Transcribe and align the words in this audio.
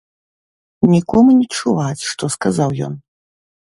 Нікому 0.93 1.37
не 1.43 1.47
чуваць, 1.59 2.07
што 2.11 2.35
сказаў 2.41 2.69
ён. 2.91 3.01